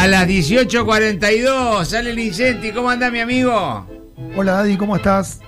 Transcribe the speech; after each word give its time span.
A 0.00 0.06
las 0.06 0.26
18.42 0.26 1.84
sale 1.84 2.12
el 2.12 2.18
Incenti. 2.18 2.72
¿Cómo 2.72 2.88
anda 2.88 3.10
mi 3.10 3.20
amigo? 3.20 3.86
Hola 4.34 4.52
Daddy, 4.52 4.78
¿cómo 4.78 4.96
estás? 4.96 5.40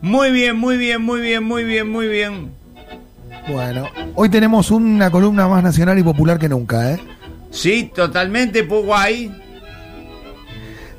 Muy 0.00 0.30
bien, 0.30 0.56
muy 0.56 0.78
bien, 0.78 1.02
muy 1.02 1.20
bien, 1.20 1.44
muy 1.44 1.62
bien, 1.64 1.92
muy 1.92 2.08
bien. 2.08 2.50
Bueno, 3.46 3.86
hoy 4.14 4.30
tenemos 4.30 4.70
una 4.70 5.10
columna 5.10 5.46
más 5.46 5.62
nacional 5.62 5.98
y 5.98 6.02
popular 6.02 6.38
que 6.38 6.48
nunca, 6.48 6.92
¿eh? 6.92 6.98
Sí, 7.50 7.92
totalmente, 7.94 8.64
pues 8.64 8.82
guay. 8.82 9.30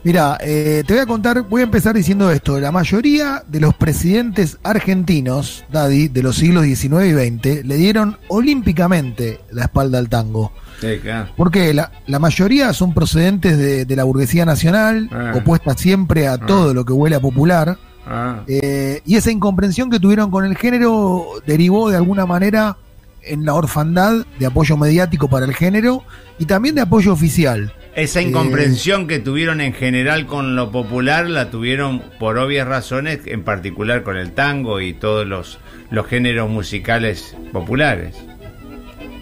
Mira, 0.04 0.38
eh, 0.42 0.84
te 0.88 0.94
voy 0.94 1.02
a 1.02 1.06
contar, 1.06 1.42
voy 1.50 1.62
a 1.62 1.66
empezar 1.66 1.94
diciendo 1.94 2.32
esto. 2.32 2.58
La 2.60 2.72
mayoría 2.72 3.44
de 3.48 3.60
los 3.60 3.74
presidentes 3.76 4.58
argentinos, 4.64 5.66
Daddy, 5.72 6.08
de 6.08 6.24
los 6.24 6.38
siglos 6.38 6.64
XIX 6.64 7.06
y 7.08 7.12
XX, 7.14 7.66
le 7.66 7.76
dieron 7.76 8.18
olímpicamente 8.30 9.42
la 9.52 9.64
espalda 9.64 9.98
al 10.00 10.08
tango. 10.10 10.54
Sí, 10.80 11.00
claro. 11.02 11.30
Porque 11.36 11.74
la, 11.74 11.92
la 12.08 12.20
mayoría 12.20 12.72
son 12.74 12.94
procedentes 12.94 13.58
de, 13.58 13.84
de 13.86 13.96
la 13.98 14.06
burguesía 14.06 14.46
nacional, 14.46 15.10
Ah. 15.12 15.34
opuesta 15.36 15.78
siempre 15.78 16.28
a 16.28 16.38
todo 16.38 16.74
lo 16.74 16.86
que 16.86 16.94
huele 16.94 17.18
a 17.18 17.20
popular. 17.20 17.78
Ah, 18.08 18.44
Eh, 18.48 19.02
y 19.06 19.16
esa 19.18 19.32
incomprensión 19.32 19.90
que 19.90 20.00
tuvieron 20.00 20.32
con 20.32 20.46
el 20.46 20.56
género 20.58 21.26
derivó 21.46 21.90
de 21.90 21.98
alguna 21.98 22.26
manera 22.26 22.78
en 23.22 23.44
la 23.46 23.54
orfandad 23.54 24.26
de 24.40 24.46
apoyo 24.46 24.78
mediático 24.78 25.30
para 25.30 25.46
el 25.46 25.54
género 25.54 26.04
y 26.40 26.46
también 26.46 26.74
de 26.76 26.82
apoyo 26.82 27.12
oficial. 27.12 27.74
Esa 27.96 28.22
incomprensión 28.22 29.08
que 29.08 29.20
tuvieron 29.20 29.62
en 29.62 29.74
general 29.74 30.26
con 30.26 30.56
lo 30.56 30.72
popular 30.72 31.28
la 31.30 31.50
tuvieron 31.50 32.02
por 32.20 32.38
obvias 32.38 32.68
razones, 32.68 33.20
en 33.26 33.44
particular 33.44 34.04
con 34.04 34.16
el 34.16 34.32
tango 34.32 34.80
y 34.80 34.94
todos 34.94 35.28
los, 35.28 35.60
los 35.90 36.06
géneros 36.06 36.50
musicales 36.50 37.36
populares. 37.52 38.16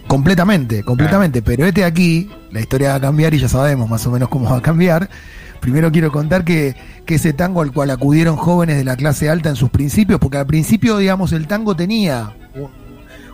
Completamente, 0.07 0.83
completamente. 0.83 1.41
Pero 1.41 1.65
este 1.65 1.83
aquí, 1.83 2.29
la 2.51 2.59
historia 2.59 2.89
va 2.89 2.95
a 2.95 3.01
cambiar 3.01 3.33
y 3.33 3.39
ya 3.39 3.49
sabemos 3.49 3.89
más 3.89 4.05
o 4.05 4.11
menos 4.11 4.29
cómo 4.29 4.49
va 4.49 4.57
a 4.57 4.61
cambiar. 4.61 5.09
Primero 5.59 5.91
quiero 5.91 6.11
contar 6.11 6.43
que, 6.43 6.75
que 7.05 7.15
ese 7.15 7.33
tango 7.33 7.61
al 7.61 7.71
cual 7.71 7.89
acudieron 7.89 8.35
jóvenes 8.35 8.77
de 8.77 8.83
la 8.83 8.95
clase 8.95 9.29
alta 9.29 9.49
en 9.49 9.55
sus 9.55 9.69
principios, 9.69 10.19
porque 10.19 10.37
al 10.37 10.45
principio, 10.45 10.97
digamos, 10.97 11.31
el 11.31 11.47
tango 11.47 11.75
tenía 11.75 12.33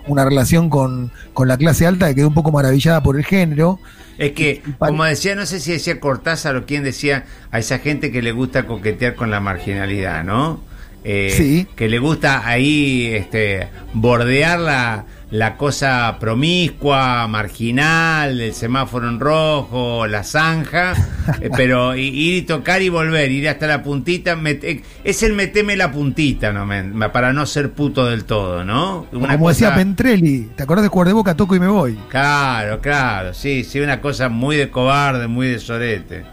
una 0.07 0.25
relación 0.25 0.69
con, 0.69 1.11
con 1.33 1.47
la 1.47 1.57
clase 1.57 1.85
alta 1.85 2.07
que 2.07 2.15
quedó 2.15 2.27
un 2.27 2.33
poco 2.33 2.51
maravillada 2.51 3.03
por 3.03 3.17
el 3.17 3.25
género. 3.25 3.79
Es 4.17 4.33
que, 4.33 4.61
como 4.77 5.03
decía, 5.03 5.35
no 5.35 5.45
sé 5.45 5.59
si 5.59 5.71
decía 5.71 5.99
Cortázar 5.99 6.55
o 6.55 6.65
quién 6.65 6.83
decía 6.83 7.25
a 7.51 7.59
esa 7.59 7.79
gente 7.79 8.11
que 8.11 8.21
le 8.21 8.31
gusta 8.31 8.67
coquetear 8.67 9.15
con 9.15 9.31
la 9.31 9.39
marginalidad, 9.39 10.23
¿no? 10.23 10.61
Eh, 11.03 11.33
Sí. 11.35 11.67
Que 11.75 11.89
le 11.89 11.99
gusta 11.99 12.47
ahí 12.47 13.07
este, 13.13 13.67
bordear 13.93 14.59
la, 14.59 15.05
la 15.33 15.57
cosa 15.57 16.17
promiscua, 16.19 17.27
marginal, 17.27 18.39
el 18.39 18.53
semáforo 18.53 19.09
en 19.09 19.19
rojo, 19.19 20.05
la 20.05 20.23
zanja, 20.23 20.93
eh, 21.41 21.49
pero 21.57 21.95
ir 21.95 22.35
y 22.35 22.41
tocar 22.43 22.83
y 22.83 22.89
volver, 22.89 23.31
ir 23.31 23.49
hasta 23.49 23.65
la 23.65 23.81
puntita, 23.81 24.37
es 25.03 25.23
el 25.23 25.33
meteme 25.33 25.75
la 25.75 25.91
puntita, 25.91 26.53
¿no? 26.53 26.67
men? 26.67 26.93
para 27.11 27.33
no 27.33 27.47
ser 27.47 27.71
puto 27.71 28.05
del 28.05 28.25
todo, 28.25 28.63
¿no? 28.63 29.07
Una 29.11 29.33
Como 29.33 29.49
decía 29.49 29.73
Pentrelli, 29.73 30.51
¿te 30.55 30.61
acordás 30.61 30.83
de 30.83 31.03
de 31.03 31.13
boca, 31.13 31.35
toco 31.35 31.55
y 31.55 31.59
me 31.59 31.67
voy? 31.67 31.97
Claro, 32.09 32.79
claro, 32.79 33.33
sí, 33.33 33.63
sí, 33.63 33.79
una 33.79 34.01
cosa 34.01 34.29
muy 34.29 34.55
de 34.55 34.69
cobarde, 34.69 35.27
muy 35.27 35.47
de 35.47 35.59
sorete. 35.59 36.25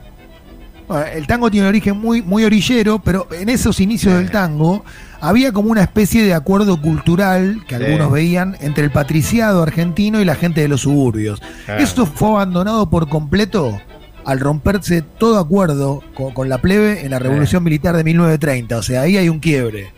El 1.14 1.26
tango 1.26 1.50
tiene 1.50 1.66
un 1.66 1.70
origen 1.70 1.96
muy, 1.98 2.22
muy 2.22 2.44
orillero, 2.44 2.98
pero 2.98 3.28
en 3.32 3.48
esos 3.48 3.80
inicios 3.80 4.14
del 4.14 4.30
tango 4.30 4.84
había 5.20 5.52
como 5.52 5.70
una 5.70 5.82
especie 5.82 6.22
de 6.24 6.34
acuerdo 6.34 6.80
cultural 6.80 7.62
que 7.68 7.76
Sí. 7.76 7.84
algunos 7.84 8.10
veían 8.10 8.56
entre 8.60 8.84
el 8.84 8.90
patriciado 8.90 9.62
argentino 9.62 10.20
y 10.20 10.24
la 10.24 10.34
gente 10.34 10.60
de 10.62 10.68
los 10.68 10.80
suburbios. 10.82 11.40
Claro. 11.66 11.82
Esto 11.82 12.06
fue 12.06 12.28
abandonado 12.30 12.90
por 12.90 13.08
completo 13.08 13.80
al 14.24 14.40
romperse 14.40 15.02
todo 15.02 15.38
acuerdo 15.38 16.02
con, 16.14 16.32
con 16.34 16.48
la 16.48 16.58
plebe 16.58 17.04
en 17.04 17.10
la 17.12 17.18
Revolución 17.18 17.62
Militar 17.62 17.96
de 17.96 18.04
1930. 18.04 18.76
O 18.76 18.82
sea, 18.82 19.02
ahí 19.02 19.16
hay 19.16 19.28
un 19.28 19.38
quiebre. 19.40 19.92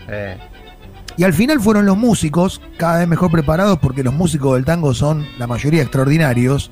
Y 1.17 1.25
al 1.25 1.35
final 1.35 1.61
fueron 1.61 1.85
los 1.87 1.97
músicos, 1.97 2.61
cada 2.79 3.01
vez 3.01 3.09
mejor 3.09 3.31
preparados, 3.31 3.79
porque 3.81 4.03
los 4.03 4.15
músicos 4.15 4.55
del 4.55 4.65
tango 4.65 4.95
son 4.95 5.27
la 5.39 5.47
mayoría 5.47 5.83
extraordinarios. 5.83 6.71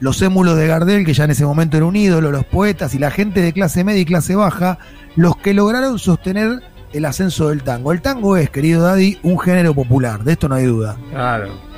Los 0.00 0.22
émulos 0.22 0.56
de 0.56 0.66
Gardel, 0.66 1.04
que 1.04 1.14
ya 1.14 1.24
en 1.24 1.32
ese 1.32 1.44
momento 1.44 1.76
era 1.76 1.86
un 1.86 1.96
ídolo, 1.96 2.30
los 2.30 2.44
poetas 2.44 2.94
y 2.94 2.98
la 2.98 3.10
gente 3.10 3.42
de 3.42 3.52
clase 3.52 3.82
media 3.84 4.00
y 4.00 4.04
clase 4.04 4.36
baja, 4.36 4.78
los 5.16 5.36
que 5.36 5.54
lograron 5.54 5.98
sostener 5.98 6.62
el 6.92 7.04
ascenso 7.04 7.48
del 7.48 7.62
tango. 7.62 7.92
El 7.92 8.00
tango 8.00 8.36
es, 8.36 8.50
querido 8.50 8.82
Daddy, 8.82 9.18
un 9.22 9.38
género 9.38 9.74
popular, 9.74 10.22
de 10.22 10.32
esto 10.32 10.48
no 10.48 10.54
hay 10.54 10.66
duda. 10.66 10.96
claro. 11.10 11.68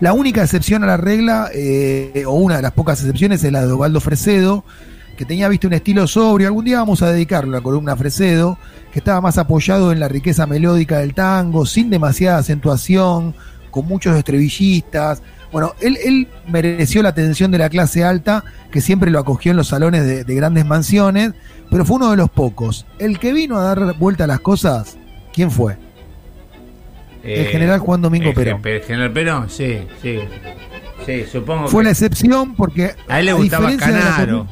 La 0.00 0.12
única 0.12 0.42
excepción 0.44 0.84
a 0.84 0.86
la 0.86 0.96
regla, 0.96 1.50
eh, 1.52 2.22
o 2.24 2.34
una 2.34 2.56
de 2.56 2.62
las 2.62 2.70
pocas 2.70 3.00
excepciones, 3.00 3.42
es 3.42 3.50
la 3.50 3.66
de 3.66 3.72
Osvaldo 3.72 4.00
Fresedo, 4.00 4.64
que 5.16 5.24
tenía 5.24 5.48
visto 5.48 5.66
un 5.66 5.72
estilo 5.72 6.06
sobrio. 6.06 6.46
Algún 6.46 6.64
día 6.64 6.78
vamos 6.78 7.02
a 7.02 7.10
dedicarle 7.10 7.56
a 7.56 7.58
la 7.58 7.64
columna 7.64 7.96
Fresedo, 7.96 8.58
que 8.92 9.00
estaba 9.00 9.20
más 9.20 9.38
apoyado 9.38 9.90
en 9.90 9.98
la 9.98 10.06
riqueza 10.06 10.46
melódica 10.46 10.98
del 10.98 11.14
tango, 11.14 11.66
sin 11.66 11.90
demasiada 11.90 12.38
acentuación, 12.38 13.34
con 13.72 13.86
muchos 13.86 14.16
estribillistas. 14.16 15.20
Bueno, 15.52 15.72
él, 15.80 15.96
él 16.04 16.28
mereció 16.46 17.02
la 17.02 17.08
atención 17.10 17.50
de 17.50 17.58
la 17.58 17.70
clase 17.70 18.04
alta, 18.04 18.44
que 18.70 18.80
siempre 18.80 19.10
lo 19.10 19.18
acogió 19.18 19.50
en 19.50 19.56
los 19.56 19.68
salones 19.68 20.04
de, 20.04 20.24
de 20.24 20.34
grandes 20.34 20.66
mansiones, 20.66 21.32
pero 21.70 21.84
fue 21.84 21.96
uno 21.96 22.10
de 22.10 22.16
los 22.18 22.28
pocos. 22.30 22.84
El 22.98 23.18
que 23.18 23.32
vino 23.32 23.56
a 23.56 23.62
dar 23.74 23.94
vuelta 23.96 24.24
a 24.24 24.26
las 24.26 24.40
cosas, 24.40 24.98
¿quién 25.32 25.50
fue? 25.50 25.76
El 27.24 27.46
Eh, 27.46 27.48
general 27.50 27.78
Juan 27.80 28.02
Domingo 28.02 28.32
Perón. 28.34 28.60
El 28.64 28.82
general 28.82 29.12
Perón, 29.12 29.50
sí, 29.50 29.78
sí. 30.02 30.18
Sí, 31.06 31.24
supongo 31.30 31.68
Fue 31.68 31.80
que 31.82 31.84
la 31.86 31.90
excepción 31.92 32.54
porque... 32.54 32.94
a 33.08 33.20
él 33.20 33.26
le 33.26 33.32
gustaba 33.32 33.74
Canaro. 33.76 34.46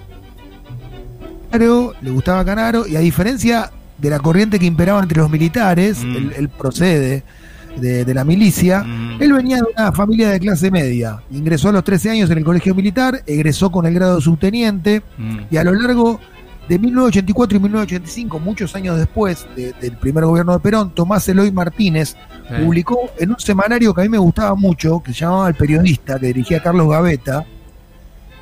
Canaro, 1.51 1.95
le 2.01 2.11
gustaba 2.11 2.45
Canaro, 2.45 2.87
y 2.87 2.97
a 2.97 3.01
diferencia 3.01 3.71
de 3.99 4.11
la 4.11 4.19
corriente 4.19 4.59
que 4.59 4.67
imperaba 4.67 5.01
entre 5.03 5.19
los 5.19 5.31
militares, 5.31 6.03
Mm. 6.03 6.17
él, 6.17 6.33
él 6.37 6.49
procede 6.49 7.23
de, 7.81 8.05
de 8.05 8.15
la 8.15 8.25
milicia, 8.25 8.83
Mm. 8.83 9.23
él 9.23 9.33
venía 9.33 9.57
de 9.57 9.65
una 9.77 9.93
familia 9.93 10.31
de 10.31 10.41
clase 10.41 10.71
media, 10.71 11.21
ingresó 11.31 11.69
a 11.69 11.73
los 11.73 11.85
13 11.85 12.11
años 12.11 12.31
en 12.31 12.39
el 12.39 12.45
colegio 12.45 12.75
militar, 12.75 13.23
egresó 13.27 13.71
con 13.71 13.87
el 13.87 13.95
grado 13.95 14.17
de 14.17 14.23
subteniente, 14.23 15.03
Mm. 15.19 15.39
y 15.51 15.57
a 15.57 15.65
lo 15.65 15.73
largo 15.75 16.19
de 16.69 16.79
1984 16.81 17.59
y 17.59 17.61
1985, 17.61 18.41
muchos 18.41 18.75
años 18.75 18.97
después 18.99 19.47
de- 19.55 19.73
del 19.81 19.93
primer 19.99 20.25
gobierno 20.25 20.53
de 20.53 20.59
Perón, 20.59 20.91
Tomás 20.95 21.29
Eloy 21.29 21.53
Martínez 21.53 22.17
Sí. 22.49 22.55
publicó 22.65 22.99
en 23.19 23.31
un 23.31 23.39
semanario 23.39 23.95
que 23.95 24.01
a 24.01 24.05
mí 24.05 24.09
me 24.11 24.19
gustaba 24.19 24.55
mucho, 24.57 25.01
que 25.01 25.13
se 25.13 25.21
llamaba 25.21 25.49
El 25.49 25.55
Periodista, 25.55 26.19
que 26.19 26.27
dirigía 26.27 26.61
Carlos 26.63 26.89
Gaveta, 26.89 27.45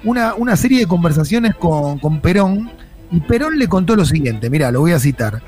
una, 0.05 0.35
una 0.35 0.57
serie 0.57 0.81
de 0.81 0.87
conversaciones 0.87 1.55
con, 1.55 1.99
con 1.99 2.21
Perón, 2.21 2.71
y 3.11 3.21
Perón 3.21 3.59
le 3.59 3.69
contó 3.69 3.97
lo 3.97 4.05
siguiente, 4.05 4.51
mira, 4.51 4.71
lo 4.71 4.81
voy 4.81 4.93
a 4.93 4.99
citar. 4.99 5.41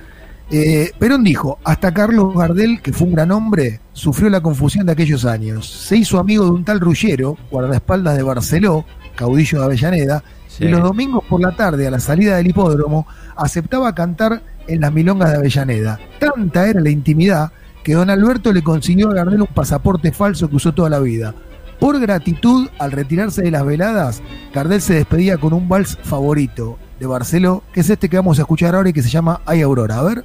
Eh, 0.51 0.93
Perón 0.99 1.25
dijo, 1.25 1.59
hasta 1.65 1.93
Carlos 1.93 2.35
Gardel, 2.35 2.81
que 2.81 2.93
fue 2.93 3.09
un 3.09 3.15
gran 3.15 3.33
hombre, 3.33 3.81
sufrió 3.93 4.31
la 4.31 4.41
confusión 4.41 4.87
de 4.87 4.93
aquellos 4.93 5.25
años. 5.25 5.69
Se 5.69 5.97
hizo 5.97 6.19
amigo 6.21 6.45
de 6.45 6.51
un 6.51 6.65
tal 6.65 6.79
Rullero, 6.81 7.37
guardaespaldas 7.51 8.17
de 8.17 8.23
Barceló, 8.23 8.85
caudillo 9.17 9.59
de 9.59 9.65
Avellaneda, 9.65 10.23
Sí. 10.49 10.65
y 10.65 10.69
los 10.69 10.83
domingos 10.83 11.25
por 11.29 11.41
la 11.41 11.53
tarde, 11.55 11.87
a 11.87 11.91
la 11.91 11.99
salida 12.01 12.37
del 12.37 12.47
hipódromo, 12.47 13.07
aceptaba 13.37 13.95
cantar 13.95 14.43
en 14.69 14.81
las 14.81 14.93
milongas 14.93 15.31
de 15.33 15.37
Avellaneda. 15.39 15.99
Tanta 16.19 16.67
era 16.69 16.81
la 16.81 16.91
intimidad 16.91 17.51
que 17.83 17.95
don 17.95 18.09
Alberto 18.09 18.53
le 18.53 18.63
consiguió 18.63 19.11
a 19.11 19.15
Gardel 19.15 19.43
un 19.43 19.49
pasaporte 19.49 20.13
falso 20.13 20.49
que 20.49 20.57
usó 20.57 20.73
toda 20.73 20.89
la 20.89 21.01
vida. 21.01 21.35
Por 21.81 22.01
gratitud, 22.01 22.69
al 22.79 22.93
retirarse 22.93 23.43
de 23.43 23.51
las 23.51 23.67
veladas, 23.67 24.23
Gardel 24.55 24.81
se 24.81 24.95
despedía 24.95 25.37
con 25.37 25.53
un 25.53 25.69
vals 25.69 25.99
favorito 26.05 26.79
de 26.99 27.07
Barceló, 27.07 27.63
que 27.73 27.81
es 27.81 27.91
este 27.91 28.09
que 28.09 28.17
vamos 28.17 28.39
a 28.39 28.43
escuchar 28.43 28.75
ahora 28.75 28.89
y 28.89 28.93
que 28.95 29.03
se 29.03 29.11
llama 29.11 29.43
Ay 29.45 29.61
Aurora. 29.61 29.99
A 29.99 30.03
ver. 30.05 30.25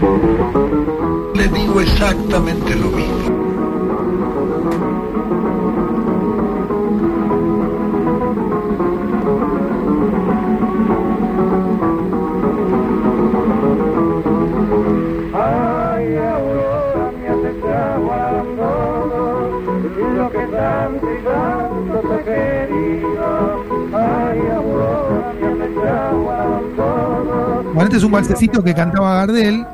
Le 0.00 1.48
digo 1.48 1.80
exactamente 1.82 2.74
lo 2.74 2.88
mismo. 2.88 3.20
Ay, 15.34 16.16
Aurora, 16.16 17.12
me 17.18 17.28
has 17.28 17.44
abandono, 18.08 19.50
y 19.98 20.16
lo 20.16 20.30
que 20.30 20.46
tanto 20.46 21.06
y 21.12 21.18
tanto 21.22 22.00
te 22.08 22.24
querido. 22.24 23.64
Ay, 23.92 24.40
Aurora, 24.56 25.34
me 25.38 25.46
has 25.46 25.60
al 25.76 26.28
abandono. 26.28 27.62
Bueno, 27.74 27.82
este 27.82 27.96
es 27.98 28.02
un 28.04 28.12
valsecito 28.12 28.64
que 28.64 28.74
cantaba 28.74 29.14
Gardel. 29.16 29.66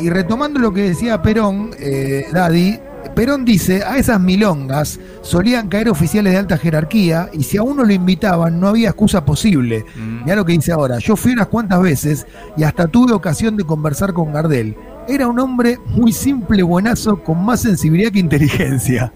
Y 0.00 0.10
retomando 0.10 0.58
lo 0.60 0.72
que 0.72 0.82
decía 0.82 1.20
Perón, 1.22 1.70
eh, 1.78 2.26
Daddy, 2.32 2.78
Perón 3.14 3.44
dice, 3.44 3.82
a 3.84 3.96
esas 3.96 4.20
milongas 4.20 4.98
solían 5.22 5.68
caer 5.68 5.88
oficiales 5.88 6.32
de 6.32 6.38
alta 6.38 6.56
jerarquía 6.58 7.28
y 7.32 7.42
si 7.44 7.56
a 7.56 7.62
uno 7.62 7.84
lo 7.84 7.92
invitaban 7.92 8.60
no 8.60 8.68
había 8.68 8.88
excusa 8.90 9.24
posible. 9.24 9.84
Mm. 9.96 10.24
Mirá 10.24 10.36
lo 10.36 10.44
que 10.44 10.52
dice 10.52 10.72
ahora, 10.72 10.98
yo 10.98 11.16
fui 11.16 11.32
unas 11.32 11.46
cuantas 11.48 11.80
veces 11.80 12.26
y 12.56 12.64
hasta 12.64 12.86
tuve 12.86 13.12
ocasión 13.12 13.56
de 13.56 13.64
conversar 13.64 14.12
con 14.12 14.32
Gardel. 14.32 14.76
Era 15.08 15.26
un 15.26 15.38
hombre 15.38 15.78
muy 15.86 16.12
simple, 16.12 16.62
buenazo, 16.62 17.22
con 17.22 17.42
más 17.44 17.62
sensibilidad 17.62 18.10
que 18.12 18.18
inteligencia. 18.18 19.12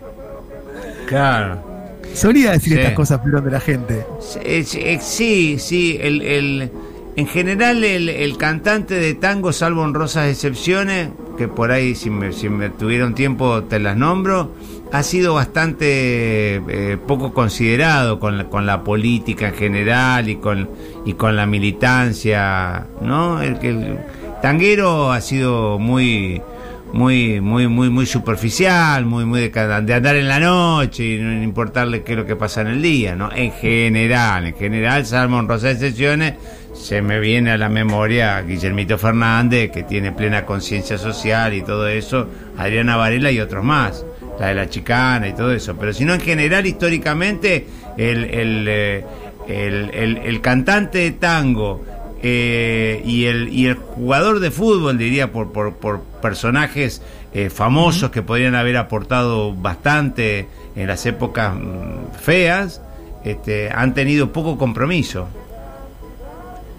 Claro. 1.07 1.71
Solía 2.15 2.53
decir 2.53 2.75
Sí. 2.75 2.79
estas 2.79 2.95
cosas, 2.95 3.21
Perón, 3.21 3.45
de 3.45 3.51
la 3.51 3.61
gente. 3.61 4.07
Eh, 4.45 4.99
Sí, 5.01 5.57
sí, 5.59 5.99
el, 6.01 6.23
el- 6.23 6.71
en 7.17 7.27
general 7.27 7.85
el, 7.85 8.09
el 8.09 8.37
cantante 8.37 8.95
de 8.95 9.15
tango, 9.15 9.53
salvo 9.53 9.83
honrosas 9.83 10.29
excepciones, 10.29 11.11
que 11.37 11.49
por 11.49 11.71
ahí 11.71 11.95
si 11.95 12.11
me, 12.11 12.33
si 12.33 12.49
me 12.49 12.71
tuvieron 12.71 13.15
tiempo 13.15 13.65
te 13.65 13.79
las 13.79 13.97
nombro, 13.97 14.55
ha 14.93 15.03
sido 15.03 15.35
bastante 15.35 16.57
eh, 16.57 16.99
poco 17.07 17.33
considerado 17.33 18.19
con 18.19 18.39
la, 18.39 18.45
con 18.45 18.67
la 18.67 18.85
política 18.85 19.49
en 19.49 19.55
general 19.55 20.29
y 20.29 20.37
con, 20.37 20.69
y 21.05 21.15
con 21.15 21.37
la 21.37 21.47
militancia, 21.47 22.87
¿no? 23.01 23.41
El, 23.41 23.57
el 23.63 23.99
tanguero 24.43 25.13
ha 25.13 25.21
sido 25.21 25.79
muy 25.79 26.43
muy 26.93 27.41
muy 27.41 27.69
muy 27.69 27.89
muy 27.91 28.07
superficial, 28.07 29.05
muy 29.07 29.25
muy 29.25 29.49
de, 29.49 29.61
andar 29.61 30.17
en 30.17 30.29
la 30.29 30.39
noche 30.41 31.05
y 31.05 31.19
no 31.19 31.43
importarle 31.43 32.03
qué 32.03 32.13
es 32.13 32.19
lo 32.19 32.27
que 32.27 32.37
pasa 32.37 32.61
en 32.61 32.67
el 32.69 32.83
día, 32.83 33.17
¿no? 33.17 33.31
En 33.33 33.51
general, 33.53 34.47
en 34.47 34.55
general, 34.55 35.07
salvo 35.07 35.37
honrosas 35.37 35.73
excepciones, 35.75 36.35
se 36.75 37.01
me 37.03 37.19
viene 37.21 37.51
a 37.53 37.57
la 37.57 37.69
memoria 37.69 38.41
Guillermito 38.43 38.99
Fernández, 38.99 39.71
que 39.71 39.83
tiene 39.85 40.13
plena 40.13 40.45
conciencia 40.45 40.99
social 40.99 41.55
y 41.55 41.63
todo 41.63 41.89
eso, 41.89 42.29
Adriana 42.59 42.97
Varela 42.97 43.31
y 43.31 43.41
otros 43.41 43.65
más, 43.65 44.05
la 44.39 44.49
de 44.49 44.55
la 44.55 44.69
chicana 44.69 45.29
y 45.29 45.33
todo 45.35 45.53
eso, 45.53 45.77
pero 45.79 45.93
si 45.93 46.05
no 46.05 46.15
en 46.15 46.21
general, 46.21 46.67
históricamente, 46.67 47.67
el, 47.97 48.25
el, 48.25 48.67
eh, 48.69 49.05
el, 49.49 49.91
el- 49.95 50.19
el 50.19 50.41
cantante 50.41 50.99
de 50.99 51.11
tango 51.13 51.85
eh, 52.23 53.03
y, 53.05 53.25
el, 53.25 53.49
y 53.53 53.67
el 53.67 53.75
jugador 53.77 54.41
de 54.41 54.51
fútbol, 54.51 54.97
diría, 54.99 55.33
por, 55.33 55.53
por, 55.53 55.75
por 55.75 56.01
personajes 56.23 57.03
eh, 57.35 57.51
famosos 57.51 58.11
que 58.11 58.23
podrían 58.23 58.55
haber 58.55 58.77
aportado 58.77 59.55
bastante 59.55 60.47
en 60.77 60.87
las 60.87 61.05
épocas 61.07 61.55
mm, 61.55 62.15
feas, 62.21 62.81
este, 63.25 63.71
han 63.71 63.95
tenido 63.95 64.33
poco 64.33 64.57
compromiso. 64.59 65.27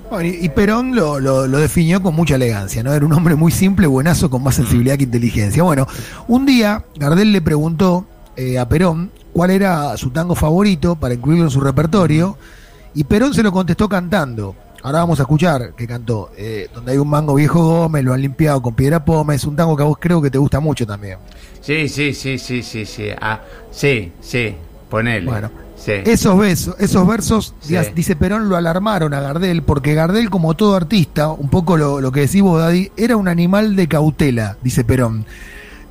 Bueno, 0.09 0.29
y, 0.29 0.45
y 0.45 0.49
Perón 0.49 0.95
lo, 0.95 1.19
lo- 1.19 1.47
lo 1.47 1.57
definió 1.57 2.01
con 2.01 2.13
mucha 2.15 2.35
elegancia, 2.35 2.83
¿no? 2.83 2.93
Era 2.93 3.05
un 3.05 3.13
hombre 3.13 3.35
muy 3.35 3.51
simple, 3.51 3.87
buenazo, 3.87 4.29
con 4.29 4.43
más 4.43 4.55
sensibilidad 4.55 4.97
que 4.97 5.03
inteligencia. 5.05 5.63
Bueno, 5.63 5.87
un 6.27 6.45
día 6.45 6.83
Gardel 6.97 7.31
le 7.31 7.41
preguntó 7.41 8.05
eh, 8.35 8.59
a 8.59 8.67
Perón 8.69 9.11
cuál 9.33 9.49
era 9.51 9.97
su 9.97 10.11
tango 10.11 10.35
favorito 10.35 10.95
para 10.95 11.15
incluirlo 11.15 11.45
en 11.45 11.51
su 11.51 11.61
repertorio, 11.61 12.37
y 12.93 13.05
Perón 13.05 13.33
se 13.33 13.41
lo 13.41 13.51
contestó 13.51 13.89
cantando. 13.89 14.55
Ahora 14.83 14.99
vamos 14.99 15.17
a 15.19 15.23
escuchar 15.23 15.73
que 15.75 15.87
cantó, 15.87 16.31
eh, 16.37 16.67
donde 16.73 16.91
hay 16.91 16.97
un 16.97 17.09
mango 17.09 17.35
viejo 17.35 17.63
Gómez, 17.63 18.03
lo 18.03 18.13
han 18.13 18.21
limpiado 18.21 18.61
con 18.61 18.75
piedra 18.75 19.03
pómez, 19.05 19.45
un 19.45 19.55
tango 19.55 19.77
que 19.77 19.83
a 19.83 19.85
vos 19.85 19.97
creo 19.99 20.21
que 20.21 20.29
te 20.29 20.37
gusta 20.37 20.59
mucho 20.59 20.85
también. 20.85 21.19
Sí, 21.61 21.87
sí, 21.87 22.13
sí, 22.13 22.37
sí, 22.37 22.61
sí, 22.61 22.85
sí. 22.85 23.07
Ah, 23.21 23.39
sí, 23.71 24.11
sí, 24.19 24.53
ponele. 24.89 25.25
Bueno, 25.25 25.49
sí. 25.77 25.93
Esos 26.03 26.37
versos, 26.37 26.75
esos 26.79 27.07
versos 27.07 27.53
Sí. 27.61 27.77
dice 27.95 28.17
Perón, 28.17 28.49
lo 28.49 28.57
alarmaron 28.57 29.13
a 29.13 29.21
Gardel, 29.21 29.63
porque 29.63 29.93
Gardel, 29.93 30.29
como 30.29 30.53
todo 30.55 30.75
artista, 30.75 31.29
un 31.29 31.49
poco 31.49 31.77
lo, 31.77 32.01
lo 32.01 32.11
que 32.11 32.19
decís 32.21 32.41
vos, 32.41 32.59
Daddy, 32.59 32.91
era 32.97 33.15
un 33.15 33.29
animal 33.29 33.77
de 33.77 33.87
cautela, 33.87 34.57
dice 34.61 34.83
Perón. 34.83 35.25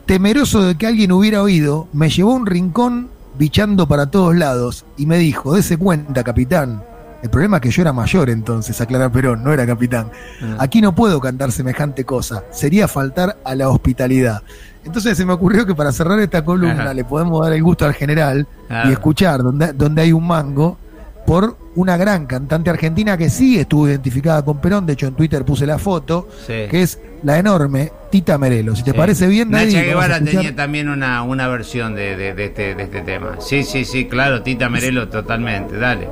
Temeroso 0.05 0.63
de 0.65 0.77
que 0.77 0.87
alguien 0.87 1.13
hubiera 1.13 1.41
oído, 1.43 1.89
me 1.95 2.11
llevó 2.11 2.33
a 2.33 2.37
un 2.37 2.45
rincón 2.45 3.09
bichando 3.39 3.89
para 3.89 4.11
todos 4.11 4.37
lados 4.37 4.85
y 4.99 5.07
me 5.07 5.17
dijo, 5.17 5.55
dese 5.55 5.79
cuenta, 5.79 6.23
capitán. 6.23 6.83
El 7.23 7.31
problema 7.31 7.59
es 7.59 7.63
que 7.63 7.71
yo 7.71 7.83
era 7.83 7.93
mayor 7.93 8.31
entonces, 8.31 8.81
aclara 8.81 9.11
Perón, 9.11 9.45
no 9.45 9.53
era 9.53 9.65
capitán. 9.67 10.11
Ah. 10.43 10.57
Aquí 10.61 10.81
no 10.81 10.95
puedo 10.95 11.21
cantar 11.21 11.53
semejante 11.53 12.05
cosa, 12.05 12.43
sería 12.51 12.89
faltar 12.89 13.37
a 13.45 13.55
la 13.55 13.69
hospitalidad. 13.69 14.43
Entonces 14.85 15.17
se 15.17 15.25
me 15.25 15.33
ocurrió 15.33 15.65
que 15.65 15.75
para 15.77 15.93
cerrar 15.93 16.19
esta 16.19 16.45
columna 16.45 16.83
Ajá. 16.83 16.95
le 16.95 17.05
podemos 17.05 17.41
dar 17.45 17.53
el 17.53 17.63
gusto 17.63 17.87
al 17.87 17.95
general 17.95 18.47
Ah. 18.69 18.85
y 18.89 18.93
escuchar 18.93 19.43
donde, 19.43 19.73
donde 19.73 20.03
hay 20.03 20.13
un 20.13 20.27
mango 20.27 20.79
por 21.25 21.57
una 21.77 21.97
gran 21.97 22.27
cantante 22.27 22.69
argentina 22.69 23.17
que 23.17 23.31
sí 23.31 23.57
estuvo 23.57 23.87
identificada 23.87 24.45
con 24.45 24.61
Perón, 24.61 24.85
de 24.85 24.95
hecho 24.95 25.07
en 25.07 25.15
Twitter 25.15 25.45
puse 25.45 25.65
la 25.65 25.79
foto, 25.79 26.29
Sí. 26.47 26.67
que 26.69 26.83
es 26.83 26.99
la 27.23 27.39
enorme 27.39 27.93
Tita 28.11 28.37
Merelo. 28.39 28.75
Si 28.75 28.83
te 28.83 28.91
Sí. 28.91 28.97
parece 28.97 29.29
bien, 29.29 29.49
Nacha 29.53 29.81
Guevara 29.83 30.19
tenía 30.19 30.55
también 30.57 30.89
una, 30.89 31.23
una 31.23 31.47
versión 31.47 31.95
de, 31.95 32.17
de- 32.17 32.35
de 32.35 32.45
este, 32.47 32.75
de 32.75 32.83
este 32.83 33.03
tema. 33.03 33.37
Sí, 33.41 33.63
sí, 33.63 33.85
sí, 33.85 34.07
claro, 34.09 34.43
Tita 34.43 34.69
Merelo, 34.69 35.09
totalmente, 35.09 35.77
dale. 35.79 36.09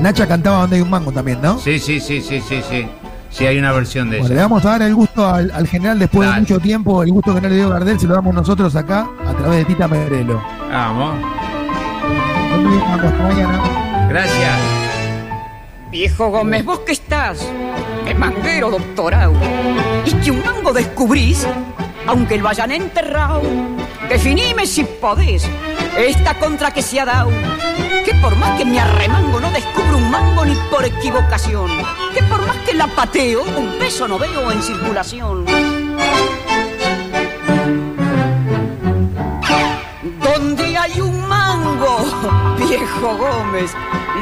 Nacha 0.00 0.26
cantaba 0.26 0.58
donde 0.62 0.76
hay 0.76 0.82
un 0.82 0.90
mango 0.90 1.12
también, 1.12 1.40
¿no? 1.42 1.58
Sí, 1.58 1.78
sí, 1.78 2.00
sí, 2.00 2.20
sí, 2.20 2.40
sí, 2.40 2.60
sí. 2.68 2.86
Sí, 3.30 3.46
hay 3.46 3.58
una 3.58 3.72
versión 3.72 4.10
de 4.10 4.18
Bueno, 4.18 4.28
le 4.28 4.34
ella. 4.34 4.42
vamos 4.44 4.64
a 4.64 4.70
dar 4.70 4.82
el 4.82 4.94
gusto 4.94 5.26
al, 5.28 5.50
al 5.50 5.66
general 5.66 5.98
después 5.98 6.28
Dale. 6.28 6.36
de 6.36 6.40
mucho 6.42 6.60
tiempo, 6.60 7.02
el 7.02 7.10
gusto 7.10 7.34
que 7.34 7.40
no 7.40 7.48
le 7.48 7.56
dio 7.56 7.68
Gardel, 7.68 7.98
se 7.98 8.06
lo 8.06 8.14
damos 8.14 8.32
nosotros 8.32 8.76
acá 8.76 9.08
a 9.26 9.32
través 9.34 9.58
de 9.58 9.64
Tita 9.64 9.88
Merelo. 9.88 10.40
Vamos. 10.70 11.16
Gracias. 14.08 14.52
Viejo 15.90 16.28
Gómez, 16.30 16.64
vos 16.64 16.80
que 16.80 16.92
estás, 16.92 17.38
de 18.04 18.14
manguero 18.14 18.70
doctorado, 18.70 19.32
y 20.04 20.12
que 20.14 20.30
un 20.30 20.44
mango 20.44 20.72
descubrís, 20.72 21.46
aunque 22.06 22.36
lo 22.38 22.48
hayan 22.48 22.70
enterrado. 22.72 23.42
Definime 24.08 24.66
si 24.66 24.84
podés, 24.84 25.48
esta 25.96 26.38
contra 26.38 26.72
que 26.72 26.82
se 26.82 27.00
ha 27.00 27.04
dado, 27.04 27.30
que 28.04 28.14
por 28.20 28.36
más 28.36 28.56
que 28.58 28.64
me 28.64 28.78
arremango 28.78 29.40
no 29.40 29.50
descubro 29.50 29.96
un 29.96 30.10
mango 30.10 30.44
ni 30.44 30.54
por 30.70 30.84
equivocación, 30.84 31.70
que 32.14 32.22
por 32.24 32.46
más 32.46 32.56
que 32.58 32.74
la 32.74 32.86
pateo, 32.86 33.42
un 33.42 33.78
peso 33.78 34.06
no 34.06 34.18
veo 34.18 34.52
en 34.52 34.62
circulación. 34.62 35.44
Donde 40.22 40.76
hay 40.76 41.00
un 41.00 41.28
mango, 41.28 41.98
viejo 42.58 43.16
Gómez, 43.16 43.72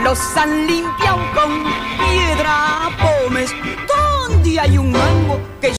los 0.03 0.19
han 0.37 0.67
limpiado 0.67 1.19
con 1.35 1.65
piedra 1.99 2.91
pómez. 3.01 3.51
Donde 3.89 4.61
hay 4.61 4.79
un 4.79 4.93
mango 4.93 5.41
que 5.61 5.71